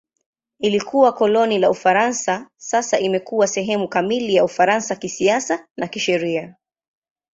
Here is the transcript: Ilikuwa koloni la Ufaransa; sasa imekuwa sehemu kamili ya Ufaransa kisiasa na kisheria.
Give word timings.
Ilikuwa 0.59 1.11
koloni 1.13 1.59
la 1.59 1.69
Ufaransa; 1.69 2.49
sasa 2.57 2.99
imekuwa 2.99 3.47
sehemu 3.47 3.87
kamili 3.87 4.35
ya 4.35 4.45
Ufaransa 4.45 4.95
kisiasa 4.95 5.67
na 5.77 5.87
kisheria. 5.87 6.55